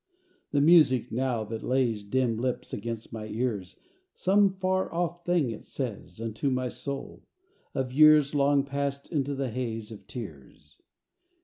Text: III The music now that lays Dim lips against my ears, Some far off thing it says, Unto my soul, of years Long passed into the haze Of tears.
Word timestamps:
III 0.01 0.41
The 0.53 0.61
music 0.65 1.11
now 1.11 1.43
that 1.43 1.61
lays 1.61 2.01
Dim 2.01 2.35
lips 2.35 2.73
against 2.73 3.13
my 3.13 3.27
ears, 3.27 3.79
Some 4.15 4.49
far 4.49 4.91
off 4.91 5.23
thing 5.23 5.51
it 5.51 5.63
says, 5.63 6.19
Unto 6.19 6.49
my 6.49 6.69
soul, 6.69 7.21
of 7.75 7.93
years 7.93 8.33
Long 8.33 8.63
passed 8.63 9.11
into 9.11 9.35
the 9.35 9.51
haze 9.51 9.91
Of 9.91 10.07
tears. 10.07 10.81